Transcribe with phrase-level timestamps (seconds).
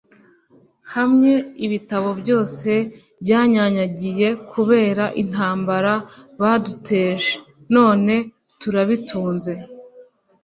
[0.93, 1.31] hamwe
[1.65, 2.71] ibitabo byose
[3.23, 5.93] byanyanyagiye kubera intambara
[6.41, 7.31] baduteje,
[7.75, 8.13] none
[8.61, 9.53] turabitunze